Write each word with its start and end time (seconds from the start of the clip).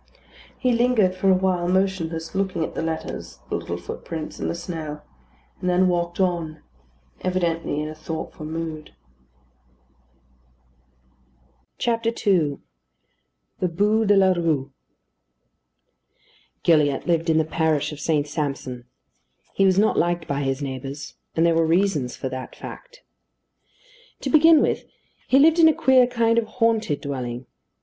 He 0.57 0.71
lingered 0.71 1.13
for 1.13 1.29
awhile 1.29 1.67
motionless, 1.67 2.33
looking 2.33 2.63
at 2.63 2.73
the 2.73 2.81
letters, 2.81 3.37
the 3.51 3.55
little 3.55 3.77
footprints, 3.77 4.39
and 4.39 4.49
the 4.49 4.55
snow; 4.55 5.01
and 5.59 5.69
then 5.69 5.87
walked 5.87 6.19
on, 6.19 6.63
evidently 7.21 7.79
in 7.81 7.87
a 7.87 7.93
thoughtful 7.93 8.47
mood. 8.47 8.95
II 11.85 11.97
THE 12.03 12.59
BÛ 13.67 14.07
DE 14.07 14.15
LA 14.15 14.31
RUE 14.31 14.73
Gilliatt 16.63 17.05
lived 17.05 17.29
in 17.29 17.37
the 17.37 17.45
parish 17.45 17.91
of 17.91 17.99
St. 17.99 18.25
Sampson. 18.27 18.85
He 19.53 19.65
was 19.67 19.77
not 19.77 19.99
liked 19.99 20.27
by 20.27 20.41
his 20.41 20.63
neighbours; 20.63 21.13
and 21.35 21.45
there 21.45 21.53
were 21.53 21.63
reasons 21.67 22.15
for 22.15 22.27
that 22.27 22.55
fact. 22.55 23.03
To 24.21 24.31
begin 24.31 24.63
with, 24.63 24.83
he 25.27 25.37
lived 25.37 25.59
in 25.59 25.67
a 25.67 25.75
queer 25.75 26.07
kind 26.07 26.39
of 26.39 26.47
"haunted" 26.47 27.01
dwelling. 27.01 27.45